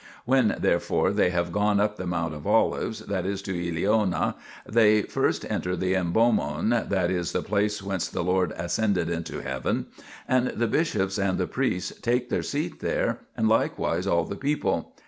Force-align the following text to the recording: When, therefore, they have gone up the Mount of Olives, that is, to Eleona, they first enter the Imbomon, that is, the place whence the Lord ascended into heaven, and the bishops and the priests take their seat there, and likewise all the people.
When, 0.25 0.55
therefore, 0.59 1.13
they 1.13 1.29
have 1.29 1.51
gone 1.51 1.79
up 1.79 1.97
the 1.97 2.07
Mount 2.07 2.33
of 2.33 2.47
Olives, 2.47 3.01
that 3.01 3.23
is, 3.23 3.39
to 3.43 3.53
Eleona, 3.53 4.33
they 4.67 5.03
first 5.03 5.45
enter 5.47 5.75
the 5.75 5.93
Imbomon, 5.93 6.69
that 6.89 7.11
is, 7.11 7.33
the 7.33 7.43
place 7.43 7.83
whence 7.83 8.07
the 8.07 8.23
Lord 8.23 8.51
ascended 8.57 9.11
into 9.11 9.41
heaven, 9.41 9.85
and 10.27 10.47
the 10.55 10.65
bishops 10.65 11.19
and 11.19 11.37
the 11.37 11.45
priests 11.45 11.93
take 12.01 12.29
their 12.31 12.41
seat 12.41 12.79
there, 12.79 13.19
and 13.37 13.47
likewise 13.47 14.07
all 14.07 14.23
the 14.25 14.35
people. 14.35 14.95